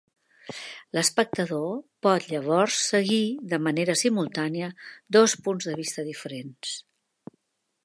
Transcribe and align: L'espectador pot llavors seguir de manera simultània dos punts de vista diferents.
L'espectador 0.97 1.67
pot 2.07 2.25
llavors 2.31 2.79
seguir 2.93 3.21
de 3.53 3.61
manera 3.67 3.97
simultània 4.03 4.73
dos 5.19 5.39
punts 5.49 5.71
de 5.71 5.79
vista 5.83 6.09
diferents. 6.11 6.75